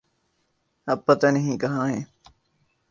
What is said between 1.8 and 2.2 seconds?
ہیں۔